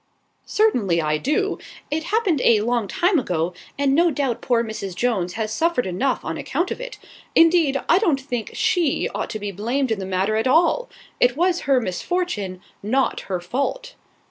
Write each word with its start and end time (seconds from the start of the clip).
"Certainly 0.47 0.99
I 0.99 1.19
do. 1.19 1.59
It 1.91 2.05
happened 2.05 2.41
a 2.43 2.61
long 2.61 2.87
time 2.87 3.19
ago, 3.19 3.53
and 3.77 3.93
no 3.93 4.09
doubt 4.09 4.41
poor 4.41 4.63
Mrs. 4.63 4.95
Jones 4.95 5.33
has 5.33 5.53
suffered 5.53 5.85
enough 5.85 6.25
on 6.25 6.37
account 6.39 6.71
of 6.71 6.81
it. 6.81 6.97
Indeed, 7.35 7.79
I 7.87 7.99
don't 7.99 8.19
think 8.19 8.49
she 8.55 9.07
ought 9.13 9.29
to 9.29 9.37
be 9.37 9.51
blamed 9.51 9.91
in 9.91 9.99
the 9.99 10.05
matter 10.07 10.35
at 10.37 10.47
all; 10.47 10.89
it 11.19 11.37
was 11.37 11.59
her 11.69 11.79
misfortune, 11.79 12.61
not 12.81 13.19
her 13.29 13.39
fault." 13.39 13.93